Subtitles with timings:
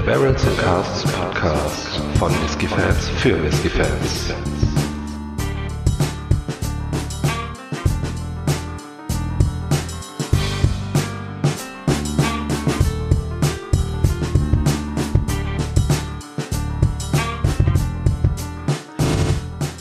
[0.00, 4.69] der Barrels and Casts Podcast von Whiskey Fans für Whiskey Fans.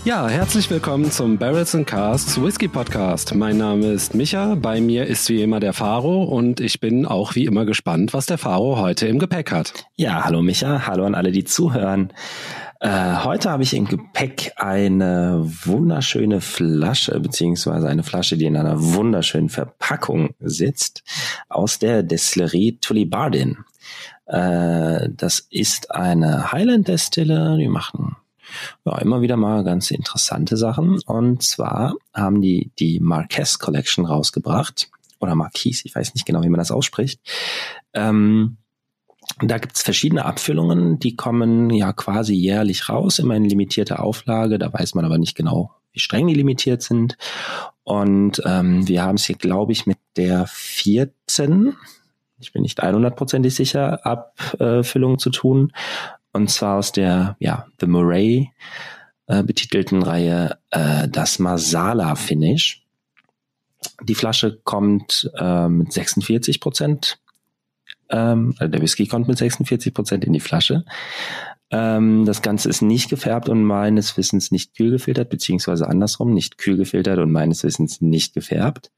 [0.09, 3.35] Ja, herzlich willkommen zum Barrels and Casts Whisky Podcast.
[3.35, 7.35] Mein Name ist Micha, bei mir ist wie immer der Faro und ich bin auch
[7.35, 9.85] wie immer gespannt, was der Faro heute im Gepäck hat.
[9.97, 12.11] Ja, hallo Micha, hallo an alle, die zuhören.
[12.79, 18.81] Äh, heute habe ich im Gepäck eine wunderschöne Flasche, beziehungsweise eine Flasche, die in einer
[18.81, 21.03] wunderschönen Verpackung sitzt,
[21.49, 23.59] aus der Destillerie Tullibardin.
[24.25, 28.15] Äh, das ist eine Highland-Destille, die machen
[28.85, 30.99] ja, immer wieder mal ganz interessante Sachen.
[31.05, 34.89] Und zwar haben die die Marquez Collection rausgebracht.
[35.19, 37.19] Oder Marquise, ich weiß nicht genau, wie man das ausspricht.
[37.93, 38.57] Ähm,
[39.41, 44.57] da gibt's verschiedene Abfüllungen, die kommen ja quasi jährlich raus, immer in limitierter Auflage.
[44.57, 47.17] Da weiß man aber nicht genau, wie streng die limitiert sind.
[47.83, 51.75] Und ähm, wir haben es hier, glaube ich, mit der vierten,
[52.39, 55.73] ich bin nicht 100%ig sicher, Abfüllung zu tun.
[56.31, 58.51] Und zwar aus der, ja, The Murray
[59.27, 62.85] äh, betitelten Reihe äh, das Masala Finish.
[64.03, 67.19] Die Flasche kommt äh, mit 46 Prozent,
[68.09, 70.83] ähm, also der Whisky kommt mit 46 Prozent in die Flasche.
[71.71, 76.57] Ähm, das Ganze ist nicht gefärbt und meines Wissens nicht kühl gefiltert, beziehungsweise andersrum, nicht
[76.57, 78.91] kühl gefiltert und meines Wissens nicht gefärbt.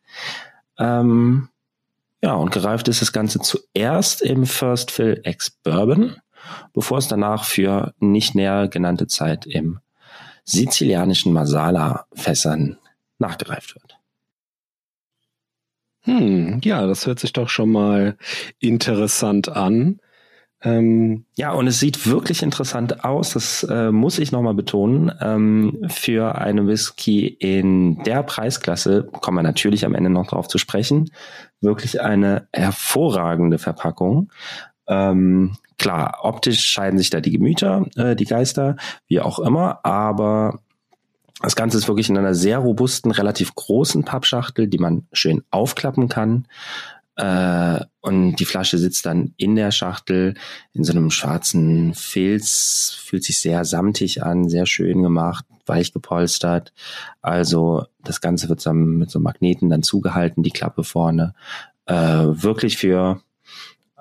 [0.80, 1.50] Ähm,
[2.24, 6.16] ja, und gereift ist das Ganze zuerst im First Fill Ex Bourbon
[6.74, 9.80] bevor es danach für nicht näher genannte Zeit im
[10.44, 12.78] sizilianischen Masala-Fässern
[13.20, 13.98] nachgereift wird.
[16.04, 18.18] Hm, ja, das hört sich doch schon mal
[18.60, 20.00] interessant an.
[20.64, 25.12] Ähm, ja, und es sieht wirklich interessant aus, das äh, muss ich nochmal betonen.
[25.20, 30.60] Ähm, für eine Whisky in der Preisklasse kommen wir natürlich am Ende noch drauf zu
[30.60, 31.10] sprechen.
[31.62, 34.32] Wirklich eine hervorragende Verpackung.
[34.88, 38.76] Ähm, klar, optisch scheiden sich da die Gemüter, äh, die Geister,
[39.08, 40.60] wie auch immer, aber
[41.42, 46.08] das Ganze ist wirklich in einer sehr robusten, relativ großen Pappschachtel, die man schön aufklappen
[46.08, 46.46] kann.
[47.16, 50.36] Äh, und die Flasche sitzt dann in der Schachtel
[50.74, 56.74] in so einem schwarzen Filz, fühlt sich sehr samtig an, sehr schön gemacht, weich gepolstert.
[57.22, 61.34] Also das Ganze wird dann mit so Magneten dann zugehalten, die Klappe vorne.
[61.86, 63.22] Äh, wirklich für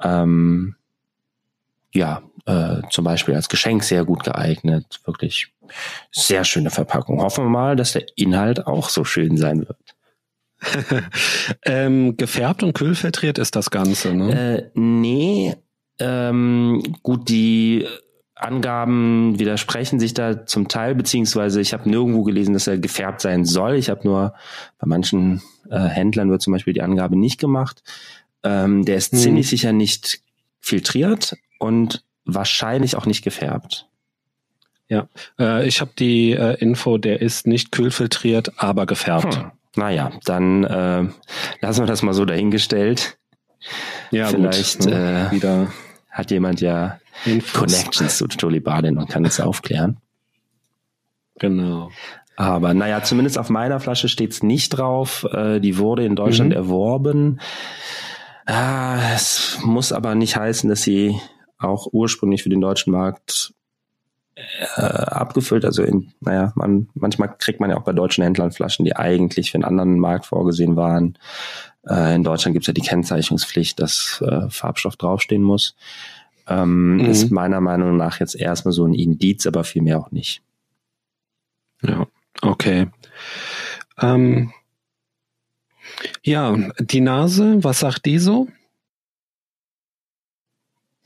[0.02, 0.76] ähm,
[1.92, 5.00] ja, äh, zum Beispiel als Geschenk sehr gut geeignet.
[5.04, 5.52] Wirklich
[6.12, 7.22] sehr schöne Verpackung.
[7.22, 9.78] Hoffen wir mal, dass der Inhalt auch so schön sein wird.
[11.64, 14.58] ähm, gefärbt und kühlfiltriert ist das Ganze, ne?
[14.58, 15.56] Äh, nee,
[15.98, 17.86] ähm, gut, die
[18.34, 23.44] Angaben widersprechen sich da zum Teil, beziehungsweise ich habe nirgendwo gelesen, dass er gefärbt sein
[23.44, 23.74] soll.
[23.74, 24.34] Ich habe nur
[24.78, 27.82] bei manchen äh, Händlern wird zum Beispiel die Angabe nicht gemacht.
[28.42, 29.18] Ähm, der ist hm.
[29.18, 30.20] ziemlich sicher nicht
[30.60, 33.86] filtriert und wahrscheinlich auch nicht gefärbt.
[34.88, 35.08] Ja,
[35.38, 39.36] äh, ich habe die äh, Info, der ist nicht kühlfiltriert, aber gefärbt.
[39.36, 39.50] Hm.
[39.76, 41.04] Naja, dann äh,
[41.60, 43.18] lassen wir das mal so dahingestellt.
[44.10, 45.28] Ja, vielleicht gut, ne?
[45.28, 45.72] äh, wieder
[46.10, 47.60] hat jemand ja Infos.
[47.60, 49.98] Connections zu Tolibadin und kann es aufklären.
[51.38, 51.90] Genau.
[52.36, 55.26] Aber naja, zumindest auf meiner Flasche steht's nicht drauf.
[55.32, 56.56] Äh, die wurde in Deutschland mhm.
[56.56, 57.40] erworben.
[58.50, 61.20] Ah, es muss aber nicht heißen, dass sie
[61.58, 63.54] auch ursprünglich für den deutschen Markt
[64.34, 65.64] äh, abgefüllt.
[65.64, 69.52] Also in, naja, man, manchmal kriegt man ja auch bei deutschen Händlern Flaschen, die eigentlich
[69.52, 71.16] für einen anderen Markt vorgesehen waren.
[71.88, 75.76] Äh, in Deutschland gibt es ja die Kennzeichnungspflicht, dass äh, Farbstoff draufstehen muss.
[76.48, 77.00] Ähm, mhm.
[77.06, 80.42] Ist meiner Meinung nach jetzt erstmal so ein Indiz, aber viel mehr auch nicht.
[81.82, 82.06] Ja,
[82.42, 82.88] okay.
[84.00, 84.52] Ähm,
[86.22, 88.48] ja, die Nase, was sagt die so?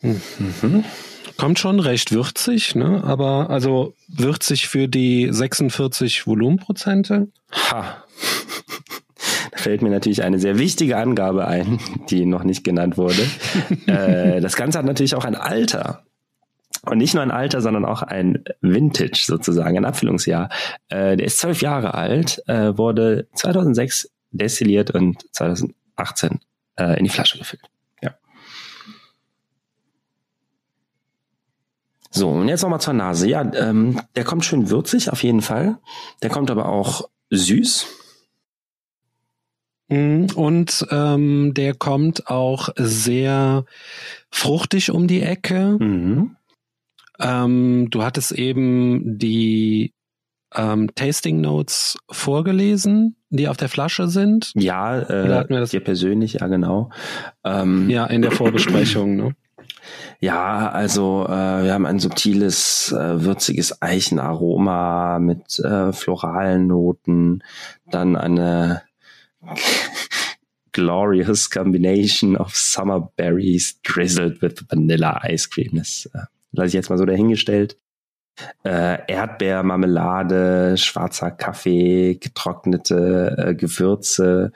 [0.03, 0.85] Mhm.
[1.37, 3.03] Kommt schon recht würzig, ne?
[3.05, 7.29] Aber also würzig für die 46 Volumenprozente?
[7.53, 8.05] Ha.
[9.51, 11.79] Da fällt mir natürlich eine sehr wichtige Angabe ein,
[12.11, 13.25] die noch nicht genannt wurde.
[13.87, 16.03] äh, das Ganze hat natürlich auch ein Alter.
[16.85, 20.51] Und nicht nur ein Alter, sondern auch ein Vintage sozusagen, ein Abfüllungsjahr.
[20.89, 26.41] Äh, der ist zwölf Jahre alt, äh, wurde 2006 destilliert und 2018
[26.77, 27.63] äh, in die Flasche gefüllt.
[32.17, 33.29] So, und jetzt nochmal zur Nase.
[33.29, 35.79] Ja, ähm, der kommt schön würzig, auf jeden Fall.
[36.23, 37.87] Der kommt aber auch süß.
[39.89, 43.65] Mhm, und ähm, der kommt auch sehr
[44.31, 45.77] fruchtig um die Ecke.
[45.81, 46.37] Mhm.
[47.19, 49.93] Ähm, du hattest eben die
[50.57, 54.53] ähm, Tasting Notes vorgelesen, die auf der Flasche sind.
[54.55, 56.91] Ja, Oder äh, hatten wir das- dir persönlich, ja genau.
[57.45, 59.17] Ähm, Ja, in der Vorbesprechung.
[59.17, 59.35] Ne?
[60.21, 67.43] Ja, also äh, wir haben ein subtiles, äh, würziges Eichenaroma mit äh, floralen Noten,
[67.91, 68.83] dann eine
[70.73, 75.73] glorious combination of summer berries drizzled with vanilla ice cream.
[75.75, 76.19] Das äh,
[76.53, 77.77] lasse ich jetzt mal so dahingestellt.
[78.65, 84.53] Äh, Erdbeermarmelade, schwarzer Kaffee, getrocknete äh, Gewürze.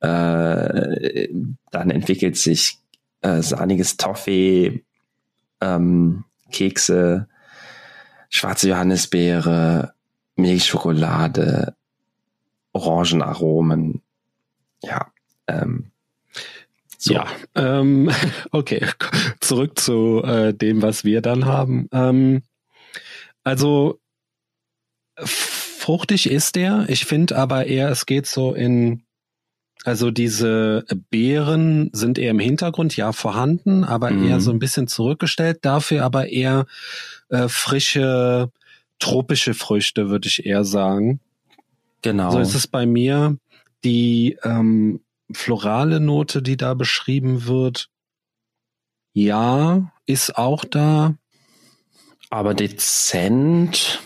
[0.00, 1.28] Äh,
[1.70, 2.78] dann entwickelt sich
[3.22, 4.84] äh, sahniges Toffee,
[5.60, 7.28] ähm, Kekse,
[8.28, 9.94] schwarze Johannisbeere,
[10.36, 11.74] Milchschokolade,
[12.72, 14.02] Orangenaromen.
[14.82, 15.06] Ja.
[15.46, 15.90] Ähm,
[16.98, 17.14] so.
[17.14, 18.10] Ja, ähm,
[18.52, 18.86] okay,
[19.40, 21.88] zurück zu äh, dem, was wir dann haben.
[21.92, 22.42] Ähm,
[23.46, 24.00] also
[25.24, 26.86] fruchtig ist der.
[26.88, 29.04] Ich finde aber eher, es geht so in,
[29.84, 34.26] also diese Beeren sind eher im Hintergrund, ja vorhanden, aber Mhm.
[34.26, 35.58] eher so ein bisschen zurückgestellt.
[35.62, 36.66] Dafür aber eher
[37.28, 38.50] äh, frische
[38.98, 41.20] tropische Früchte, würde ich eher sagen.
[42.02, 42.32] Genau.
[42.32, 43.36] So ist es bei mir.
[43.84, 45.00] Die ähm,
[45.32, 47.90] florale Note, die da beschrieben wird,
[49.12, 51.14] ja, ist auch da.
[52.30, 54.00] Aber dezent.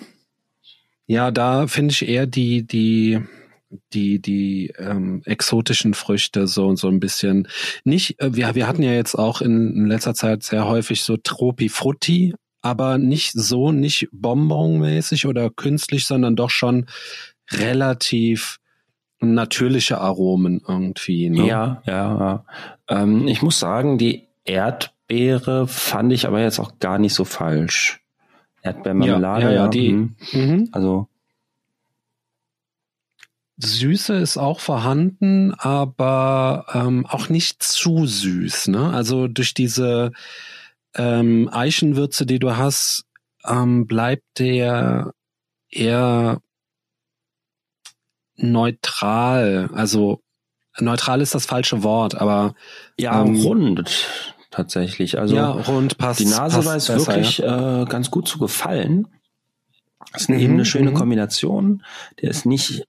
[1.06, 3.20] Ja, da finde ich eher die, die,
[3.92, 7.48] die, die ähm, exotischen Früchte so so ein bisschen.
[7.84, 11.16] Nicht, äh, wir, wir hatten ja jetzt auch in, in letzter Zeit sehr häufig so
[11.16, 16.86] Tropi Frutti, aber nicht so, nicht bonbonmäßig oder künstlich, sondern doch schon
[17.50, 18.58] relativ
[19.20, 21.30] natürliche Aromen irgendwie.
[21.30, 21.46] Ne?
[21.46, 21.92] Ja, ja.
[22.18, 22.44] ja.
[22.88, 27.99] Ähm, ich muss sagen, die Erdbeere fand ich aber jetzt auch gar nicht so falsch.
[28.62, 30.16] Erdbeermarmelade, Ja, ja, ja, die- hm.
[30.32, 30.68] Mhm.
[30.72, 31.08] Also,
[33.62, 38.68] Süße ist auch vorhanden, aber ähm, auch nicht zu süß.
[38.68, 38.90] Ne?
[38.90, 40.12] Also durch diese
[40.94, 43.04] ähm, Eichenwürze, die du hast,
[43.46, 45.12] ähm, bleibt der
[45.68, 46.40] eher
[48.36, 49.70] neutral.
[49.74, 50.22] Also
[50.78, 52.54] neutral ist das falsche Wort, aber
[52.98, 55.18] ja, Ähm, rund tatsächlich.
[55.18, 56.20] Also, ja, rund passt.
[56.20, 57.82] die Nase passt weiß besser, wirklich Ja?
[57.82, 59.08] äh, ganz gut zu gefallen.
[60.12, 60.94] Das ist eine, Mhm, eben eine schöne mhm.
[60.94, 61.82] Kombination.
[62.20, 62.84] Der ist nicht,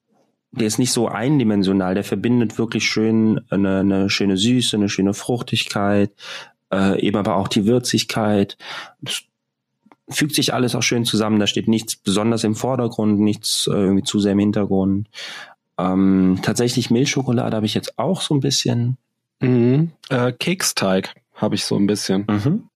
[0.52, 1.94] der ist nicht so eindimensional.
[1.94, 6.12] Der verbindet wirklich schön eine, eine schöne Süße, eine schöne Fruchtigkeit,
[6.74, 8.58] äh, eben aber auch die Würzigkeit.
[9.02, 9.22] Das
[10.10, 11.40] fügt sich alles auch schön zusammen.
[11.40, 15.08] Da steht nichts besonders im Vordergrund, nichts äh, irgendwie zu sehr im Hintergrund.
[15.78, 18.98] Ähm, tatsächlich Milchschokolade habe ich jetzt auch so ein bisschen.
[19.40, 19.92] Mhm.
[20.10, 22.26] Äh, Keksteig habe ich so ein bisschen.
[22.30, 22.70] Mhm.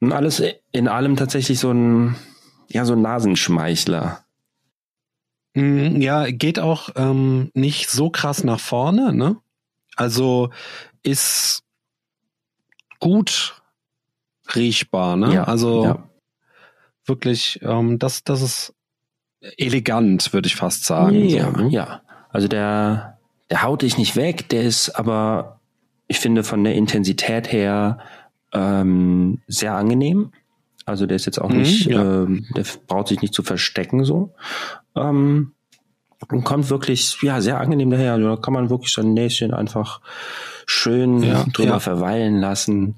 [0.00, 0.42] Und alles
[0.72, 2.16] in allem tatsächlich so ein,
[2.68, 4.24] ja, so ein Nasenschmeichler.
[5.54, 9.36] Mm, Ja, geht auch ähm, nicht so krass nach vorne, ne?
[9.94, 10.50] Also
[11.02, 11.62] ist
[12.98, 13.62] gut
[14.56, 15.34] riechbar, ne?
[15.34, 16.10] Ja, also ja.
[17.06, 18.74] wirklich, ähm, das, das ist
[19.56, 21.24] elegant, würde ich fast sagen.
[21.28, 21.68] ja, so, ne?
[21.70, 22.02] ja.
[22.30, 23.11] Also der,
[23.52, 25.60] der haut dich nicht weg, der ist aber,
[26.08, 27.98] ich finde, von der Intensität her
[28.52, 30.32] ähm, sehr angenehm.
[30.86, 32.22] Also der ist jetzt auch Mhm, nicht, ja.
[32.22, 34.34] ähm, der braucht sich nicht zu verstecken so.
[34.96, 35.52] Ähm,
[36.30, 38.14] und kommt wirklich, ja, sehr angenehm daher.
[38.14, 40.00] Also da kann man wirklich sein Näschen einfach
[40.66, 41.78] schön Ja, drüber ja.
[41.80, 42.96] verweilen lassen.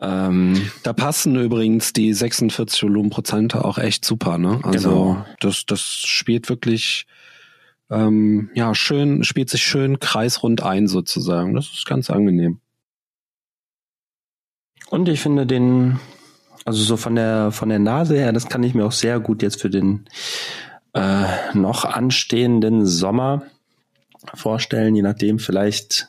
[0.00, 4.58] Ähm, Da passen übrigens die 46 Volumenprozente auch echt super, ne?
[4.64, 5.24] Also Genau.
[5.40, 7.06] das, das spielt wirklich
[7.94, 11.54] ähm, ja schön, spielt sich schön kreisrund ein sozusagen.
[11.54, 12.60] Das ist ganz angenehm.
[14.90, 15.98] Und ich finde den,
[16.64, 19.42] also so von der von der Nase her, das kann ich mir auch sehr gut
[19.42, 20.06] jetzt für den
[20.92, 23.42] äh, noch anstehenden Sommer
[24.34, 24.94] vorstellen.
[24.94, 26.08] Je nachdem, vielleicht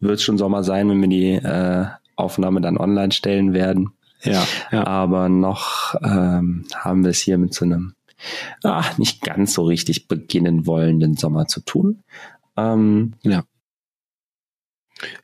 [0.00, 1.86] wird es schon Sommer sein, wenn wir die äh,
[2.16, 3.92] Aufnahme dann online stellen werden.
[4.22, 4.86] Ja, ja.
[4.86, 7.94] Aber noch ähm, haben wir es hier mit so einem
[8.64, 12.02] ah, nicht ganz so richtig beginnen wollenden Sommer zu tun.
[12.56, 13.14] Ähm,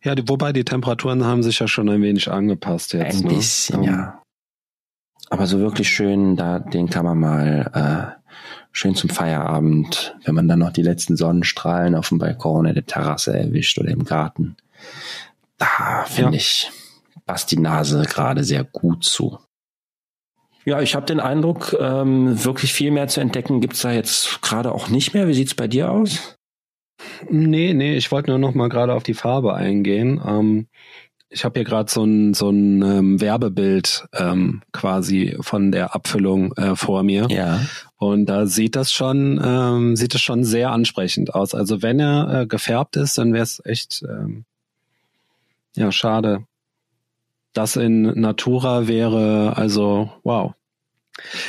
[0.03, 3.21] Ja, die, wobei die Temperaturen haben sich ja schon ein wenig angepasst jetzt.
[3.23, 3.35] Ein ne?
[3.37, 4.23] bisschen, Ähm, ja.
[5.31, 8.31] Aber so wirklich schön, da, den kann man mal äh,
[8.73, 12.87] schön zum Feierabend, wenn man dann noch die letzten Sonnenstrahlen auf dem Balkon oder der
[12.87, 14.57] Terrasse erwischt oder im Garten.
[15.59, 16.37] Da finde Ja.
[16.39, 16.71] ich,
[17.27, 19.39] passt die Nase gerade sehr gut zu.
[20.69, 24.71] Ja, ich habe den Eindruck, ähm, wirklich viel mehr zu entdecken gibt's da jetzt gerade
[24.71, 25.27] auch nicht mehr.
[25.27, 26.37] Wie sieht's bei dir aus?
[27.31, 30.21] Nee, nee, ich wollte nur noch mal gerade auf die Farbe eingehen.
[30.23, 30.67] Ähm,
[31.31, 36.53] ich habe hier gerade so ein, so ein ähm, Werbebild ähm, quasi von der Abfüllung
[36.59, 37.29] äh, vor mir.
[37.31, 37.63] Ja.
[37.97, 41.55] Und da sieht das schon, ähm, sieht es schon sehr ansprechend aus.
[41.55, 44.45] Also wenn er äh, gefärbt ist, dann wäre es echt ähm,
[45.77, 46.45] ja schade.
[47.59, 50.53] Das in Natura wäre also wow.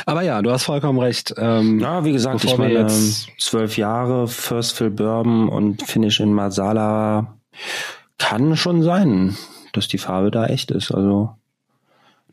[0.08, 1.36] Aber ja, du hast vollkommen recht.
[1.38, 6.34] Ähm, Ja, wie gesagt, ich meine, jetzt- zwölf Jahre First Fill Bourbon und Finish in
[6.34, 7.38] Masala
[8.18, 9.38] kann schon sein,
[9.74, 10.90] dass die Farbe da echt ist.
[10.92, 11.36] Also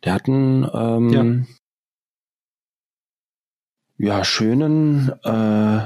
[0.04, 1.46] der hat einen ähm,
[3.98, 4.24] ja.
[4.24, 5.80] schönen äh,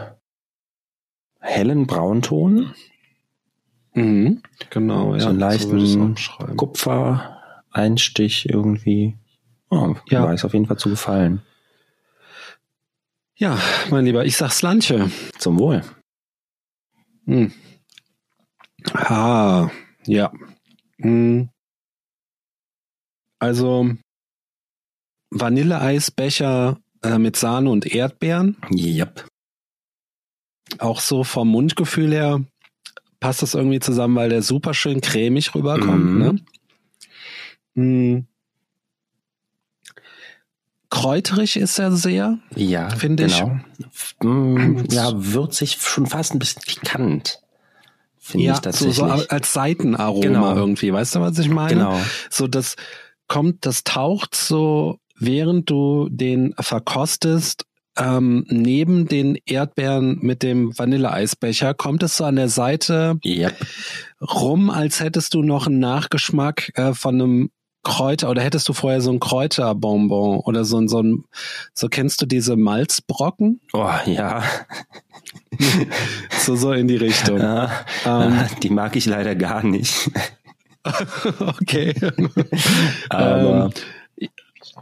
[1.40, 2.73] hellen Braunton,
[3.94, 5.20] Mhm, genau, ja.
[5.23, 7.39] so einen leichten auch
[7.72, 9.16] Kupfer-Einstich irgendwie.
[9.70, 10.24] Oh, Ja.
[10.24, 11.42] Weiß auf jeden Fall zu gefallen.
[13.36, 13.58] Ja,
[13.90, 15.10] mein Lieber, ich sag's Lanche.
[15.38, 15.82] Zum Wohl.
[17.26, 17.52] Hm.
[18.92, 19.70] Ah,
[20.06, 20.32] ja.
[21.00, 21.48] Hm.
[23.38, 23.90] Also
[25.30, 29.26] Vanilleeisbecher äh, mit Sahne und Erdbeeren, Yep.
[30.78, 32.44] auch so vom Mundgefühl her
[33.20, 36.04] passt das irgendwie zusammen, weil der super schön cremig rüberkommt.
[36.04, 36.18] Mhm.
[36.18, 36.40] Ne?
[37.80, 38.26] Hm.
[40.90, 42.38] Kräuterig ist er sehr.
[42.56, 43.38] Ja, Finde ich.
[43.38, 43.60] genau.
[44.28, 47.40] Mm, Ja, würzig, schon fast ein bisschen pikant.
[48.18, 48.96] Finde ich so, tatsächlich.
[48.96, 50.56] so als Seitenaroma Genau.
[50.56, 50.92] irgendwie.
[50.92, 51.75] Weißt du, was ich meine?
[51.75, 52.00] genau.
[52.28, 52.75] So, das
[53.28, 57.64] kommt, das taucht so, während du den verkostest,
[57.96, 63.54] ähm, neben den Erdbeeren mit dem Vanilleeisbecher, kommt es so an der Seite Yep.
[64.20, 67.50] rum, als hättest du noch einen Nachgeschmack äh, von einem
[67.82, 71.25] Kräuter oder hättest du vorher so ein Kräuterbonbon oder so ein, so ein,
[71.75, 73.60] so kennst du diese Malzbrocken?
[73.72, 74.42] Oh, ja.
[76.38, 77.38] So, so in die Richtung.
[77.38, 77.70] ja.
[78.06, 80.10] Ähm, Die mag ich leider gar nicht.
[81.40, 81.94] okay.
[83.10, 83.70] Aber
[84.18, 84.28] Ähm,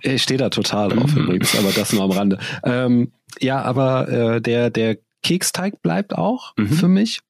[0.02, 2.38] ich stehe da total drauf übrigens, aber das nur am Rande.
[2.62, 6.68] Ähm, ja, aber äh, der, der Keksteig bleibt auch Mhm.
[6.72, 7.20] für mich.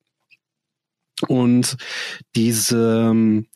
[1.27, 1.77] Und
[2.37, 3.47] diese ähm,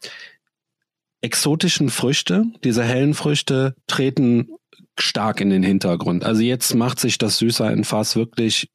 [1.23, 4.49] exotischen Früchte, diese hellen Früchte treten
[4.99, 6.25] stark in den Hintergrund.
[6.25, 8.69] Also jetzt macht sich das Süßer in Fass wirklich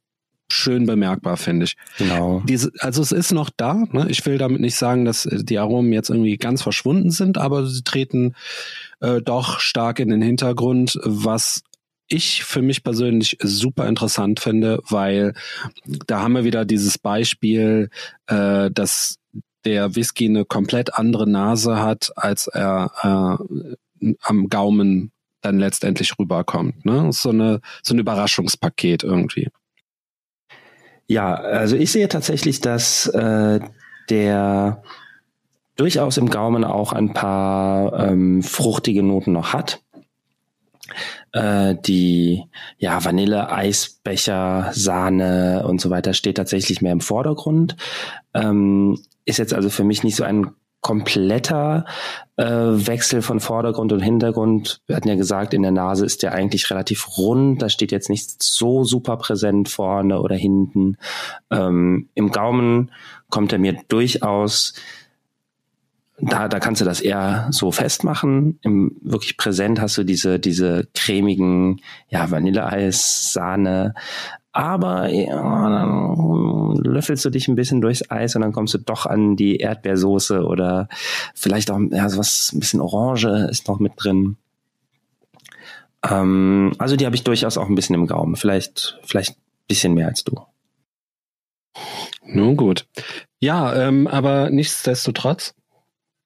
[0.49, 1.75] schön bemerkbar, finde ich.
[1.97, 2.41] genau.
[2.47, 3.83] Diese, also es ist noch da.
[3.91, 4.07] Ne?
[4.09, 7.67] Ich will damit nicht sagen, dass äh, die Aromen jetzt irgendwie ganz verschwunden sind, aber
[7.67, 8.33] sie treten
[9.01, 11.61] äh, doch stark in den Hintergrund, was
[12.07, 15.33] ich für mich persönlich super interessant finde, weil
[15.85, 17.89] da haben wir wieder dieses Beispiel,
[18.27, 19.17] äh, dass
[19.67, 23.37] der Whisky eine komplett andere Nase hat, als er
[24.01, 26.85] äh, am Gaumen dann letztendlich rüberkommt.
[26.85, 27.11] Ne?
[27.11, 29.49] So eine so ein Überraschungspaket irgendwie.
[31.07, 33.59] Ja, also ich sehe tatsächlich, dass äh,
[34.09, 34.83] der
[35.75, 39.81] durchaus im Gaumen auch ein paar ähm, fruchtige Noten noch hat.
[41.33, 42.45] Äh, die
[42.77, 47.75] ja Vanille, Eisbecher, Sahne und so weiter steht tatsächlich mehr im Vordergrund.
[48.37, 50.51] Ähm, ist jetzt also für mich nicht so ein
[50.81, 51.85] kompletter
[52.37, 54.81] äh, Wechsel von Vordergrund und Hintergrund.
[54.85, 57.61] Wir hatten ja gesagt, in der Nase ist der eigentlich relativ rund.
[57.61, 60.97] Da steht jetzt nicht so super präsent vorne oder hinten.
[61.51, 62.91] Ähm, Im Gaumen
[63.29, 64.75] kommt er mir durchaus
[66.19, 68.59] da, da kannst du das eher so festmachen.
[68.63, 73.93] Im wirklich präsent hast du diese, diese cremigen, ja, Vanilleeis, Sahne.
[74.57, 79.05] Aber ja, dann löffelst du dich ein bisschen durchs Eis und dann kommst du doch
[79.05, 80.89] an die Erdbeersoße oder
[81.35, 84.35] vielleicht auch ja, was, ein bisschen Orange ist noch mit drin.
[86.03, 88.35] Ähm, also die habe ich durchaus auch ein bisschen im Gaumen.
[88.35, 90.41] Vielleicht, vielleicht ein bisschen mehr als du.
[92.25, 92.87] Nun gut.
[93.39, 95.53] Ja, ähm, aber nichtsdestotrotz,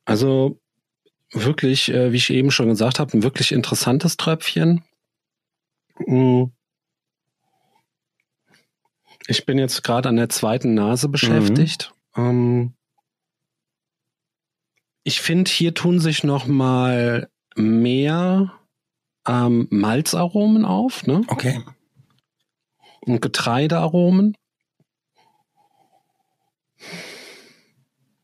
[0.06, 0.58] also
[1.34, 4.86] wirklich, äh, wie ich eben schon gesagt habe, ein wirklich interessantes Tröpfchen.
[6.00, 6.46] Mm.
[9.28, 11.94] Ich bin jetzt gerade an der zweiten Nase beschäftigt.
[12.16, 12.74] Ähm,
[15.04, 18.54] ich finde, hier tun sich noch mal mehr
[19.28, 21.22] ähm, Malzaromen auf, ne?
[21.28, 21.63] Okay.
[23.01, 24.36] Und Getreidearomen.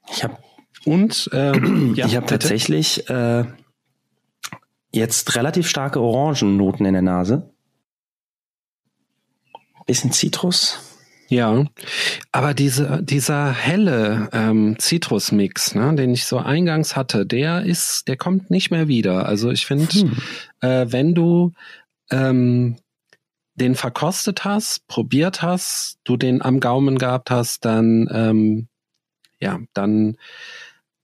[0.10, 0.38] Ich habe
[0.86, 3.46] Und ähm, ja, ich habe tatsächlich äh,
[4.92, 7.54] jetzt relativ starke Orangennoten in der Nase.
[9.86, 10.87] Bisschen Zitrus.
[11.30, 11.66] Ja,
[12.32, 18.16] aber diese, dieser helle ähm, Zitrusmix, ne, den ich so eingangs hatte, der ist, der
[18.16, 19.26] kommt nicht mehr wieder.
[19.26, 20.18] Also ich finde, Hm.
[20.62, 21.54] äh, wenn du
[22.12, 22.78] ähm,
[23.56, 28.68] den verkostet hast, probiert hast, du den am Gaumen gehabt hast, dann ähm,
[29.40, 30.18] ja, dann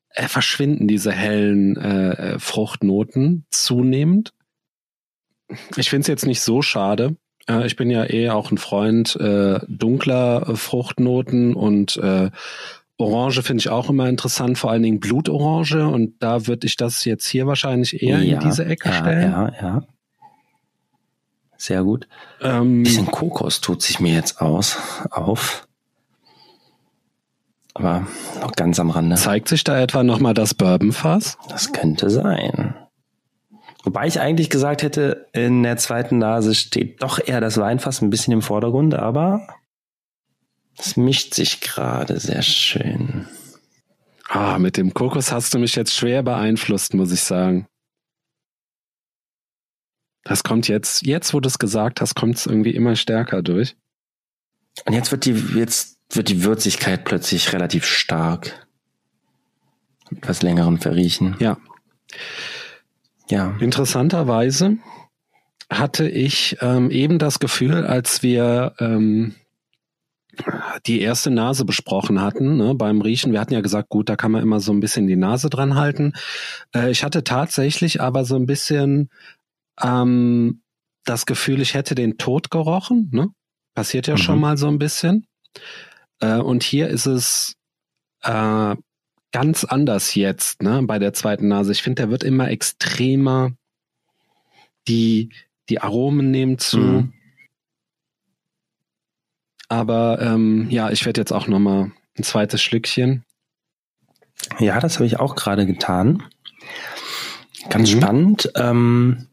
[0.10, 4.34] äh, verschwinden diese hellen äh, Fruchtnoten zunehmend.
[5.76, 7.16] Ich finde es jetzt nicht so schade.
[7.50, 12.30] Äh, ich bin ja eh auch ein Freund äh, dunkler Fruchtnoten und äh,
[12.98, 15.88] Orange finde ich auch immer interessant, vor allen Dingen Blutorange.
[15.88, 19.32] Und da würde ich das jetzt hier wahrscheinlich eher ja, in diese Ecke ja, stellen.
[19.32, 19.84] Ja, ja.
[21.58, 22.08] Sehr gut.
[22.42, 24.78] Ähm, Ein bisschen Kokos tut sich mir jetzt aus,
[25.10, 25.68] auf.
[27.74, 28.06] Aber
[28.42, 29.16] noch ganz am Rande.
[29.16, 31.38] Zeigt sich da etwa nochmal das Bourbonfass?
[31.50, 32.76] Das könnte sein.
[33.84, 38.10] Wobei ich eigentlich gesagt hätte, in der zweiten Nase steht doch eher das Weinfass ein
[38.10, 39.46] bisschen im Vordergrund, aber
[40.78, 43.28] es mischt sich gerade sehr schön.
[44.30, 47.68] Ah, mit dem Kokos hast du mich jetzt schwer beeinflusst, muss ich sagen.
[50.24, 53.76] Das kommt jetzt, jetzt wo du es gesagt hast, kommt es irgendwie immer stärker durch.
[54.86, 58.66] Und jetzt wird die, jetzt wird die Würzigkeit plötzlich relativ stark.
[60.10, 61.36] Mit etwas längeren Verriechen.
[61.40, 61.58] Ja.
[63.34, 63.56] Ja.
[63.60, 64.78] Interessanterweise
[65.68, 69.34] hatte ich ähm, eben das Gefühl, als wir ähm,
[70.86, 73.32] die erste Nase besprochen hatten, ne, beim Riechen.
[73.32, 75.74] Wir hatten ja gesagt, gut, da kann man immer so ein bisschen die Nase dran
[75.74, 76.14] halten.
[76.76, 79.10] Äh, ich hatte tatsächlich aber so ein bisschen
[79.82, 80.62] ähm,
[81.04, 83.10] das Gefühl, ich hätte den Tod gerochen.
[83.12, 83.30] Ne?
[83.74, 84.20] Passiert ja mhm.
[84.20, 85.26] schon mal so ein bisschen.
[86.20, 87.56] Äh, und hier ist es
[88.22, 88.76] äh,
[89.34, 91.74] ganz anders jetzt, ne, bei der zweiten Nase.
[91.74, 93.52] Ich finde, der wird immer extremer.
[94.88, 95.30] Die,
[95.70, 96.78] die Aromen nehmen zu.
[96.78, 97.14] Mhm.
[99.70, 103.24] Aber ähm, ja, ich werde jetzt auch noch mal ein zweites Schlückchen.
[104.60, 106.24] Ja, das habe ich auch gerade getan.
[107.70, 107.98] Ganz mhm.
[107.98, 108.52] spannend.
[108.56, 109.28] Ähm,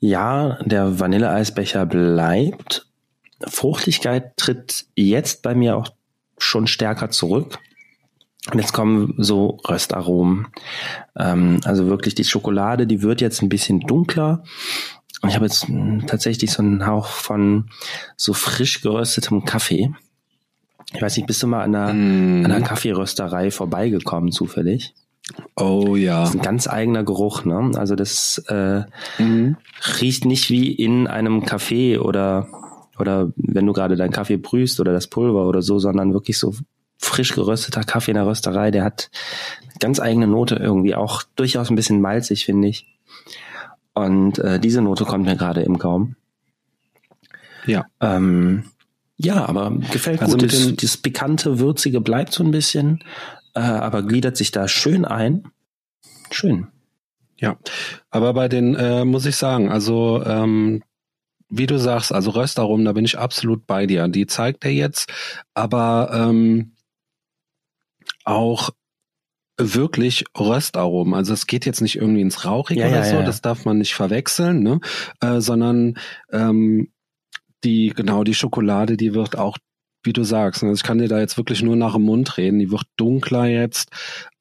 [0.00, 2.86] ja, der Vanilleeisbecher bleibt.
[3.46, 5.90] Fruchtigkeit tritt jetzt bei mir auch
[6.42, 7.58] schon stärker zurück.
[8.50, 10.48] Und jetzt kommen so Röstaromen.
[11.16, 14.42] Ähm, also wirklich die Schokolade, die wird jetzt ein bisschen dunkler.
[15.20, 17.70] Und ich habe jetzt hm, tatsächlich so einen Hauch von
[18.16, 19.92] so frisch geröstetem Kaffee.
[20.92, 22.44] Ich weiß nicht, bist du mal an einer, mm.
[22.44, 24.94] an einer Kaffeerösterei vorbeigekommen zufällig?
[25.56, 26.20] Oh ja.
[26.20, 27.70] Das ist ein ganz eigener Geruch, ne?
[27.76, 28.82] Also das äh,
[29.18, 29.56] mhm.
[30.00, 32.48] riecht nicht wie in einem Café oder
[32.98, 36.54] oder wenn du gerade deinen Kaffee brühst oder das Pulver oder so, sondern wirklich so
[36.98, 39.10] frisch gerösteter Kaffee in der Rösterei, der hat
[39.80, 42.86] ganz eigene Note irgendwie, auch durchaus ein bisschen malzig, finde ich.
[43.94, 46.16] Und äh, diese Note kommt mir gerade im Gaumen.
[47.66, 47.86] Ja.
[48.00, 48.64] Ähm,
[49.16, 50.52] ja, aber gefällt also gut.
[50.52, 53.02] Das, das pikante, würzige bleibt so ein bisschen
[53.54, 55.44] äh, aber gliedert sich da schön ein.
[56.30, 56.68] Schön.
[57.38, 57.56] Ja,
[58.10, 60.82] aber bei den äh, muss ich sagen, also ähm,
[61.52, 64.08] wie du sagst, also Röstaromen, da bin ich absolut bei dir.
[64.08, 65.12] Die zeigt er jetzt,
[65.52, 66.72] aber ähm,
[68.24, 68.70] auch
[69.58, 71.12] wirklich Röstaromen.
[71.12, 73.22] Also es geht jetzt nicht irgendwie ins Rauchige ja, oder ja, so, ja.
[73.22, 74.80] das darf man nicht verwechseln, ne?
[75.20, 75.98] Äh, sondern
[76.32, 76.88] ähm,
[77.64, 79.58] die genau die Schokolade, die wird auch
[80.04, 80.64] wie du sagst.
[80.64, 82.58] Also ich kann dir da jetzt wirklich nur nach dem Mund reden.
[82.58, 83.90] Die wird dunkler jetzt.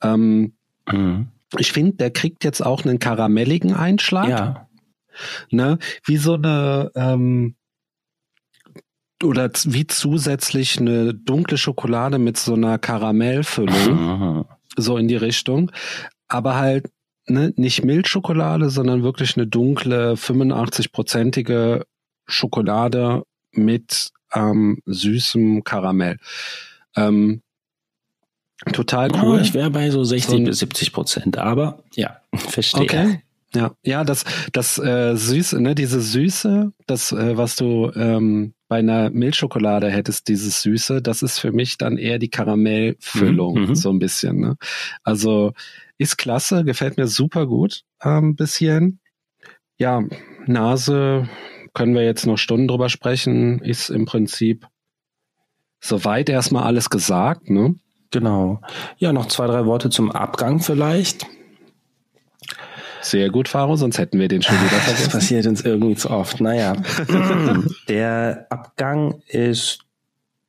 [0.02, 0.54] Ähm,
[0.90, 1.28] mhm.
[1.58, 4.30] Ich finde, der kriegt jetzt auch einen karamelligen Einschlag.
[4.30, 4.68] Ja.
[5.50, 5.78] Ne?
[6.06, 7.56] Wie so eine ähm,
[9.24, 14.46] oder wie zusätzlich eine dunkle Schokolade mit so einer Karamellfüllung.
[14.78, 15.72] So in die Richtung.
[16.28, 16.90] Aber halt
[17.28, 21.84] ne, nicht Milchschokolade, sondern wirklich eine dunkle, 85-prozentige
[22.26, 26.18] Schokolade mit ähm, süßem Karamell.
[26.96, 27.42] Ähm,
[28.72, 29.38] total cool.
[29.38, 32.84] Oh, ich wäre bei so 60 so bis 70 Prozent, aber ja, verstehe.
[32.84, 33.22] Okay.
[33.54, 38.80] Ja, ja, das, das äh, Süße, ne, diese Süße, das, äh, was du ähm, bei
[38.80, 43.76] einer Milchschokolade hättest, dieses Süße, das ist für mich dann eher die Karamellfüllung, mhm, mhm.
[43.76, 44.40] so ein bisschen.
[44.40, 44.56] Ne?
[45.04, 45.52] Also
[45.98, 49.00] ist klasse, gefällt mir super gut ähm, bis hierhin.
[49.78, 50.02] Ja,
[50.46, 51.28] Nase
[51.74, 54.66] können wir jetzt noch Stunden drüber sprechen, ist im Prinzip
[55.82, 57.76] soweit erstmal alles gesagt, ne?
[58.12, 58.62] Genau.
[58.98, 61.26] Ja, noch zwei, drei Worte zum Abgang vielleicht.
[63.02, 65.06] Sehr gut, Faro, sonst hätten wir den schon wieder vergessen.
[65.06, 66.40] Das passiert uns irgendwie zu oft.
[66.40, 66.76] Naja,
[67.88, 69.80] der Abgang ist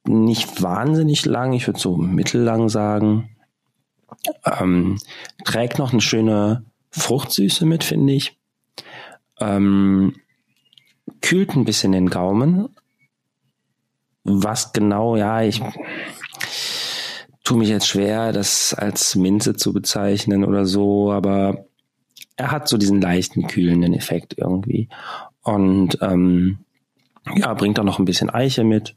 [0.05, 3.31] nicht wahnsinnig lang, ich würde so mittellang sagen.
[4.45, 4.99] Ähm,
[5.45, 8.37] trägt noch eine schöne Fruchtsüße mit, finde ich.
[9.41, 10.17] Ähm,
[11.21, 12.69] kühlt ein bisschen den Gaumen.
[14.25, 15.61] Was genau, ja, ich
[17.45, 21.67] tue mich jetzt schwer, das als Minze zu bezeichnen oder so, aber
[22.37, 24.89] er hat so diesen leichten kühlenden Effekt irgendwie.
[25.43, 26.65] Und ähm,
[27.35, 28.95] ja, bringt auch noch ein bisschen Eiche mit.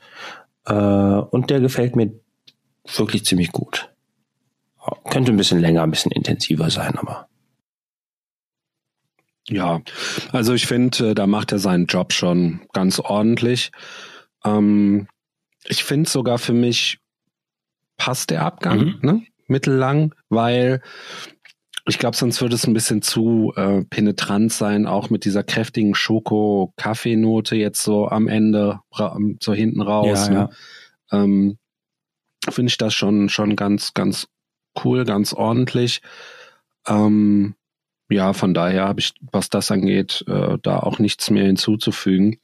[0.65, 2.11] Äh, und der gefällt mir
[2.95, 3.91] wirklich ziemlich gut.
[5.09, 7.27] Könnte ein bisschen länger, ein bisschen intensiver sein, aber.
[9.47, 9.81] Ja,
[10.31, 13.71] also ich finde, äh, da macht er seinen Job schon ganz ordentlich.
[14.43, 15.07] Ähm,
[15.63, 16.99] ich finde sogar für mich
[17.97, 18.99] passt der Abgang, mhm.
[19.01, 19.21] ne?
[19.47, 20.81] Mittellang, weil
[21.87, 25.93] ich glaube, sonst würde es ein bisschen zu äh, penetrant sein, auch mit dieser kräftigen
[25.93, 28.79] Schoko-Kaffeenote jetzt so am Ende,
[29.39, 30.27] so hinten raus.
[30.27, 30.49] Ja, ne?
[31.11, 31.23] ja.
[31.23, 31.57] Ähm,
[32.49, 34.27] Finde ich das schon, schon ganz, ganz
[34.83, 36.01] cool, ganz ordentlich.
[36.87, 37.55] Ähm,
[38.09, 42.39] ja, von daher habe ich, was das angeht, äh, da auch nichts mehr hinzuzufügen.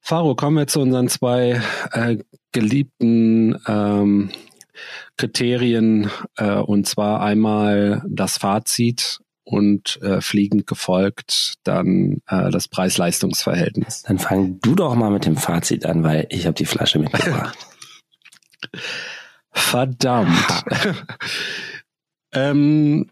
[0.00, 1.60] Faro, kommen wir zu unseren zwei
[1.92, 2.18] äh,
[2.52, 4.30] geliebten ähm,
[5.16, 14.02] Kriterien, äh, und zwar einmal das Fazit und äh, fliegend gefolgt dann äh, das Preis-Leistungs-Verhältnis.
[14.02, 17.56] Dann fang du doch mal mit dem Fazit an, weil ich habe die Flasche mitgebracht.
[19.50, 20.64] Verdammt.
[22.32, 23.10] ähm,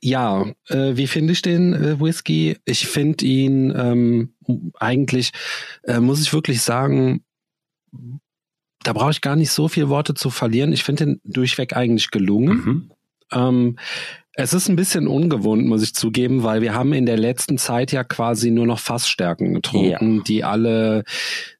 [0.00, 2.58] ja, äh, wie finde ich den äh, Whisky?
[2.64, 4.34] Ich finde ihn ähm,
[4.78, 5.32] eigentlich,
[5.84, 7.24] äh, muss ich wirklich sagen,
[8.82, 10.72] da brauche ich gar nicht so viel Worte zu verlieren.
[10.72, 12.56] Ich finde den durchweg eigentlich gelungen.
[12.56, 12.90] Mhm.
[13.32, 13.76] Ähm,
[14.34, 17.92] es ist ein bisschen ungewohnt, muss ich zugeben, weil wir haben in der letzten Zeit
[17.92, 20.22] ja quasi nur noch Fassstärken getrunken, ja.
[20.22, 21.04] die alle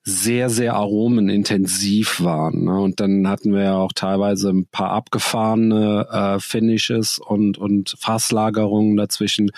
[0.05, 2.65] sehr, sehr aromenintensiv waren.
[2.65, 2.81] Ne?
[2.81, 8.97] Und dann hatten wir ja auch teilweise ein paar abgefahrene äh, Finishes und, und Fasslagerungen
[8.97, 9.51] dazwischen.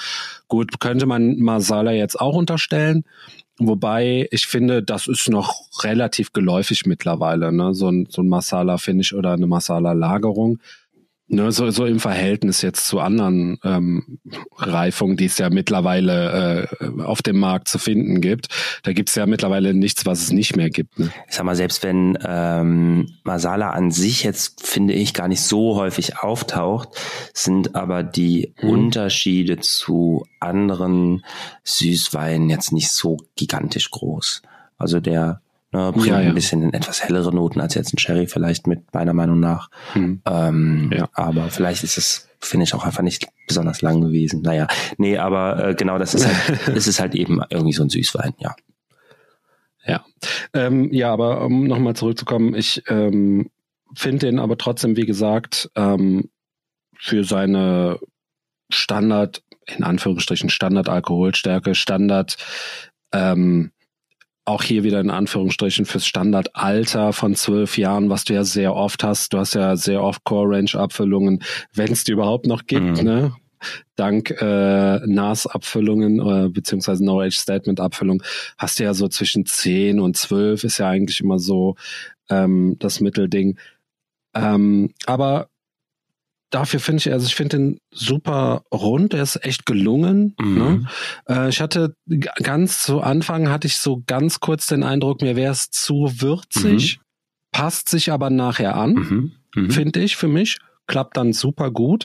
[0.48, 3.04] Gut, könnte man Masala jetzt auch unterstellen.
[3.58, 7.72] Wobei ich finde, das ist noch relativ geläufig mittlerweile, ne?
[7.74, 10.58] so ein, so ein Masala-Finish oder eine Masala-Lagerung.
[11.26, 14.18] Ne, so, so im Verhältnis jetzt zu anderen ähm,
[14.58, 18.48] Reifungen, die es ja mittlerweile äh, auf dem Markt zu finden gibt.
[18.82, 20.98] Da gibt es ja mittlerweile nichts, was es nicht mehr gibt.
[20.98, 21.10] Ne?
[21.26, 25.76] Ich sag mal, selbst wenn ähm, Masala an sich jetzt, finde ich, gar nicht so
[25.76, 26.90] häufig auftaucht,
[27.32, 28.68] sind aber die hm.
[28.68, 31.24] Unterschiede zu anderen
[31.62, 34.42] Süßweinen jetzt nicht so gigantisch groß.
[34.76, 35.40] Also der
[35.74, 36.28] Ne, bringt ja, ja.
[36.28, 39.70] ein bisschen etwas hellere Noten als jetzt ein Sherry vielleicht mit meiner Meinung nach.
[39.94, 40.22] Hm.
[40.24, 41.08] Ähm, ja.
[41.14, 44.42] Aber vielleicht ist es, finde ich, auch einfach nicht besonders lang gewesen.
[44.42, 47.88] Naja, nee, aber äh, genau das ist halt, es ist halt eben irgendwie so ein
[47.88, 48.54] Süßwein, ja.
[49.84, 50.04] Ja,
[50.54, 53.50] ähm, ja, aber um nochmal zurückzukommen, ich ähm,
[53.94, 56.30] finde den aber trotzdem, wie gesagt, ähm,
[56.96, 57.98] für seine
[58.70, 62.36] Standard, in Anführungsstrichen Standard-Alkoholstärke, Standard,
[63.12, 63.72] ähm,
[64.44, 69.02] auch hier wieder in Anführungsstrichen fürs Standardalter von zwölf Jahren, was du ja sehr oft
[69.02, 69.32] hast.
[69.32, 73.04] Du hast ja sehr oft Core-Range-Abfüllungen, wenn es die überhaupt noch gibt, mhm.
[73.04, 73.32] ne?
[73.96, 78.22] Dank äh, NAS-Abfüllungen äh, beziehungsweise No-Age-Statement-Abfüllung
[78.58, 81.76] hast du ja so zwischen zehn und zwölf ist ja eigentlich immer so
[82.28, 83.58] ähm, das Mittelding.
[84.34, 85.48] Ähm, aber
[86.54, 90.34] dafür finde ich, also ich finde den super rund, er ist echt gelungen.
[90.40, 90.54] Mhm.
[90.54, 90.86] Ne?
[91.28, 91.94] Äh, ich hatte
[92.42, 96.98] ganz zu Anfang hatte ich so ganz kurz den Eindruck, mir wäre es zu würzig,
[96.98, 97.02] mhm.
[97.52, 99.32] passt sich aber nachher an, mhm.
[99.54, 99.70] mhm.
[99.70, 100.58] finde ich für mich.
[100.86, 102.04] Klappt dann super gut,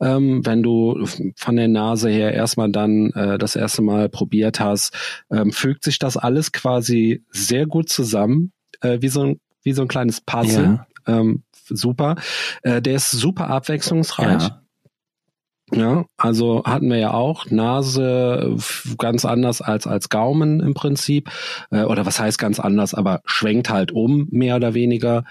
[0.00, 4.96] ähm, wenn du von der Nase her erstmal dann äh, das erste Mal probiert hast,
[5.32, 9.82] ähm, fügt sich das alles quasi sehr gut zusammen, äh, wie so ein wie so
[9.82, 10.64] ein kleines Puzzle.
[10.64, 10.86] Ja.
[11.06, 12.16] Ähm, super.
[12.62, 14.42] Äh, der ist super abwechslungsreich.
[14.42, 14.62] Ja.
[15.72, 18.56] Ja, also hatten wir ja auch Nase
[18.98, 21.30] ganz anders als als Gaumen im Prinzip
[21.70, 25.24] äh, oder was heißt ganz anders, aber schwenkt halt um mehr oder weniger.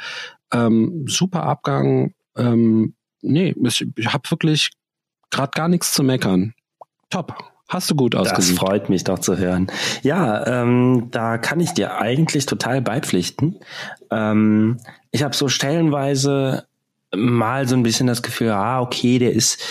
[0.53, 2.13] Ähm, super Abgang.
[2.38, 4.71] Ähm, nee, ich, ich habe wirklich
[5.29, 6.53] gerade gar nichts zu meckern.
[7.10, 7.36] Top.
[7.69, 8.58] Hast du gut ausgesucht.
[8.58, 9.67] Das freut mich doch zu hören.
[10.01, 13.60] Ja, ähm, da kann ich dir eigentlich total beipflichten.
[14.10, 14.77] Ähm,
[15.12, 16.65] ich habe so stellenweise
[17.15, 19.62] mal so ein bisschen das Gefühl, ah, okay, der ist,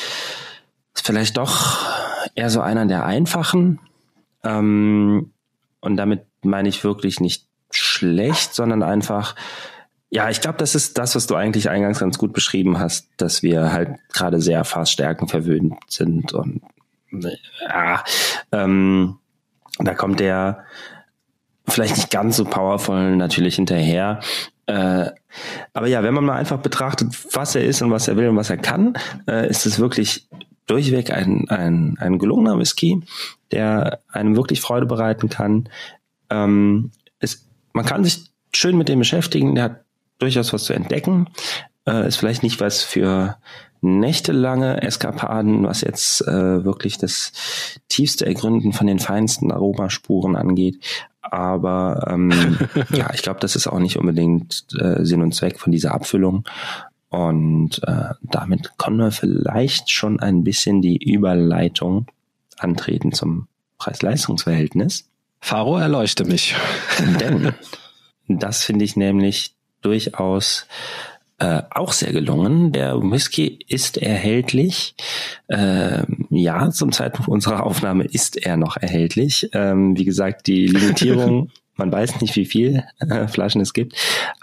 [0.94, 1.76] ist vielleicht doch
[2.36, 3.80] eher so einer der einfachen.
[4.44, 5.32] Ähm,
[5.80, 9.34] und damit meine ich wirklich nicht schlecht, sondern einfach,
[10.08, 13.42] ja, ich glaube, das ist das, was du eigentlich eingangs ganz gut beschrieben hast, dass
[13.42, 16.62] wir halt gerade sehr Fassstärken verwöhnt sind und
[17.10, 18.04] ja,
[18.52, 19.18] ähm,
[19.78, 20.64] da kommt der
[21.66, 24.20] vielleicht nicht ganz so powerful natürlich hinterher.
[24.66, 25.10] Äh,
[25.72, 28.36] aber ja, wenn man mal einfach betrachtet, was er ist und was er will und
[28.36, 28.94] was er kann,
[29.26, 30.28] äh, ist es wirklich
[30.66, 33.02] durchweg ein, ein, ein gelungener Whisky,
[33.50, 35.68] der einem wirklich Freude bereiten kann.
[36.30, 36.90] Ähm,
[37.20, 39.84] es, man kann sich schön mit dem beschäftigen, der hat
[40.18, 41.28] durchaus was zu entdecken.
[41.86, 43.38] Äh, ist vielleicht nicht was für
[43.80, 47.32] nächtelange Eskapaden, was jetzt äh, wirklich das
[47.88, 50.78] tiefste Ergründen von den feinsten Aromaspuren angeht.
[51.22, 52.58] Aber ähm,
[52.90, 56.44] ja, ich glaube, das ist auch nicht unbedingt äh, Sinn und Zweck von dieser Abfüllung.
[57.10, 62.06] Und äh, damit können wir vielleicht schon ein bisschen die Überleitung
[62.58, 65.08] antreten zum Preis-Leistungs-Verhältnis.
[65.40, 66.54] Faro erleuchte mich.
[67.20, 67.54] Denn
[68.28, 70.66] das finde ich nämlich durchaus
[71.38, 72.72] äh, auch sehr gelungen.
[72.72, 74.94] Der Whisky ist erhältlich.
[75.46, 79.48] Äh, ja, zum Zeitpunkt unserer Aufnahme ist er noch erhältlich.
[79.52, 83.94] Ähm, wie gesagt, die Limitierung, man weiß nicht, wie viel äh, Flaschen es gibt.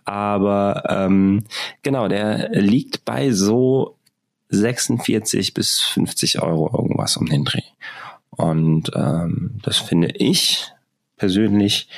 [0.06, 1.44] Aber ähm,
[1.84, 3.98] genau, der liegt bei so
[4.50, 7.64] 46 bis 50 Euro irgendwas um den Dreh.
[8.30, 10.72] Und ähm, das finde ich
[11.18, 11.90] persönlich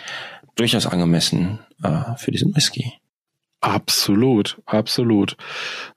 [0.55, 2.93] durchaus angemessen äh, für diesen Whisky.
[3.59, 5.35] Absolut, absolut.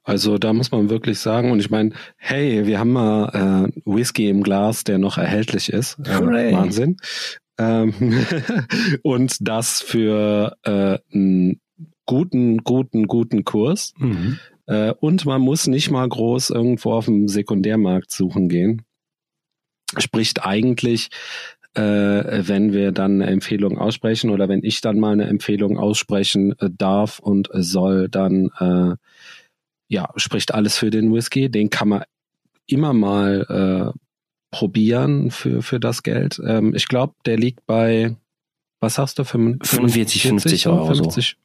[0.03, 4.29] Also da muss man wirklich sagen, und ich meine, hey, wir haben mal äh, Whisky
[4.31, 5.99] im Glas, der noch erhältlich ist.
[6.01, 6.96] Äh, Wahnsinn.
[7.59, 7.92] Ähm,
[9.03, 11.61] und das für äh, einen
[12.07, 13.92] guten, guten, guten Kurs.
[13.99, 14.38] Mhm.
[14.66, 18.83] Äh, und man muss nicht mal groß irgendwo auf dem Sekundärmarkt suchen gehen.
[19.99, 21.11] Spricht eigentlich
[21.75, 26.59] äh, wenn wir dann eine Empfehlung aussprechen oder wenn ich dann mal eine Empfehlung aussprechen
[26.59, 28.97] äh, darf und soll, dann äh,
[29.89, 31.51] ja, spricht alles für den Whisky.
[31.51, 32.05] Den kann man
[32.67, 33.99] immer mal äh,
[34.51, 36.41] probieren für, für das Geld.
[36.45, 38.17] Ähm, ich glaube, der liegt bei,
[38.81, 40.87] was sagst du, 45, 50 Euro.
[40.87, 41.37] 50?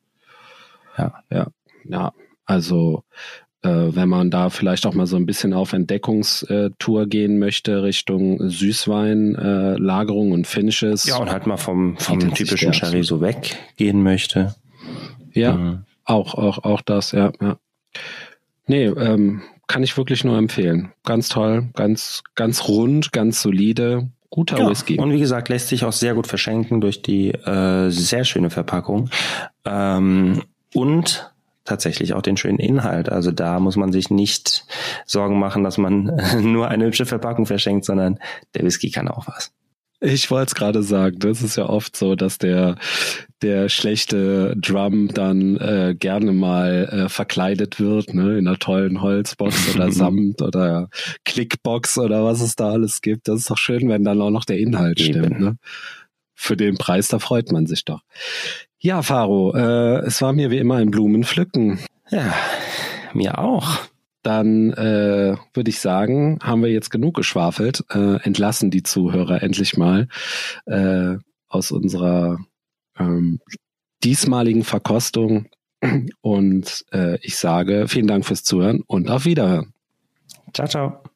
[0.96, 1.04] So.
[1.04, 1.24] Ja.
[1.30, 1.48] Ja,
[1.84, 2.14] ja.
[2.46, 3.04] Also
[3.70, 9.36] wenn man da vielleicht auch mal so ein bisschen auf Entdeckungstour gehen möchte Richtung Süßwein,
[9.36, 11.06] äh, Lagerung und Finishes.
[11.06, 14.56] Ja, und halt mal vom, vom typischen Sherry so weggehen möchte.
[15.34, 15.80] Ja, mhm.
[16.06, 17.58] auch, auch, auch das, ja, ja.
[18.68, 20.92] Nee, ähm, kann ich wirklich nur empfehlen.
[21.04, 24.98] Ganz toll, ganz, ganz rund, ganz solide, guter ja, Whisky.
[24.98, 29.10] Und wie gesagt, lässt sich auch sehr gut verschenken durch die äh, sehr schöne Verpackung.
[29.66, 31.32] Ähm, und
[31.66, 33.10] tatsächlich auch den schönen Inhalt.
[33.10, 34.66] Also da muss man sich nicht
[35.06, 38.20] Sorgen machen, dass man nur eine hübsche Verpackung verschenkt, sondern
[38.54, 39.52] der Whisky kann auch was.
[40.02, 42.76] Ich wollte es gerade sagen, das ist ja oft so, dass der
[43.42, 49.70] der schlechte Drum dann äh, gerne mal äh, verkleidet wird, ne, in einer tollen Holzbox
[49.76, 50.90] oder Samt oder
[51.26, 53.28] Clickbox oder was es da alles gibt.
[53.28, 55.24] Das ist doch schön, wenn dann auch noch der Inhalt Eben.
[55.24, 55.40] stimmt.
[55.40, 55.58] Ne?
[56.36, 58.02] Für den Preis, da freut man sich doch.
[58.78, 61.80] Ja, Faro, äh, es war mir wie immer ein Blumenpflücken.
[62.12, 62.34] Ja,
[63.14, 63.80] mir auch.
[64.22, 69.78] Dann äh, würde ich sagen, haben wir jetzt genug geschwafelt, äh, entlassen die Zuhörer endlich
[69.78, 70.08] mal
[70.66, 71.16] äh,
[71.48, 72.38] aus unserer
[73.00, 73.40] ähm,
[74.04, 75.48] diesmaligen Verkostung.
[76.22, 79.74] Und äh, ich sage vielen Dank fürs Zuhören und auf Wiederhören.
[80.54, 81.15] Ciao, ciao.